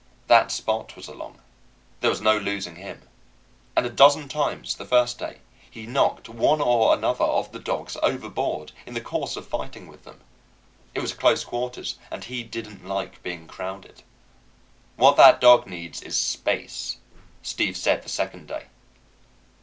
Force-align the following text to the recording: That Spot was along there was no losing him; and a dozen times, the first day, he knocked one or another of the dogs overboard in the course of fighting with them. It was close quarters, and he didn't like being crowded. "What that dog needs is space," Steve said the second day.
That 0.25 0.51
Spot 0.51 0.95
was 0.95 1.07
along 1.07 1.41
there 1.99 2.09
was 2.09 2.21
no 2.21 2.35
losing 2.35 2.77
him; 2.77 3.03
and 3.77 3.85
a 3.85 3.89
dozen 3.91 4.27
times, 4.27 4.73
the 4.73 4.83
first 4.83 5.19
day, 5.19 5.41
he 5.69 5.85
knocked 5.85 6.27
one 6.27 6.59
or 6.59 6.95
another 6.95 7.23
of 7.23 7.51
the 7.51 7.59
dogs 7.59 7.95
overboard 8.01 8.71
in 8.87 8.95
the 8.95 8.99
course 9.01 9.35
of 9.35 9.45
fighting 9.47 9.85
with 9.85 10.03
them. 10.03 10.21
It 10.95 11.01
was 11.01 11.13
close 11.13 11.43
quarters, 11.43 11.99
and 12.09 12.23
he 12.23 12.41
didn't 12.41 12.83
like 12.83 13.21
being 13.21 13.45
crowded. 13.47 14.01
"What 14.95 15.17
that 15.17 15.39
dog 15.39 15.67
needs 15.67 16.01
is 16.01 16.19
space," 16.19 16.97
Steve 17.43 17.77
said 17.77 18.01
the 18.01 18.09
second 18.09 18.47
day. 18.47 18.69